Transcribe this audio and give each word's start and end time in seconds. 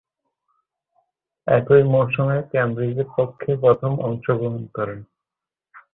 একই 1.47 1.83
মৌসুমে 1.91 2.37
কেমব্রিজের 2.51 3.07
পক্ষে 3.15 3.51
প্রথম 3.63 3.91
অংশগ্রহণ 4.07 4.63
করেন। 4.75 4.99